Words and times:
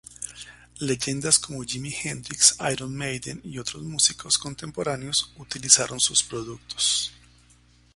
Leyendas 0.79 1.37
como 1.37 1.61
Jimi 1.63 1.93
Hendrix, 1.93 2.55
Iron 2.73 2.91
Maiden 2.97 3.39
y 3.43 3.59
otros 3.59 3.83
músicos 3.83 4.39
contemporáneos 4.39 5.31
utilizaron 5.37 5.99
sus 5.99 6.23
productos. 6.23 7.13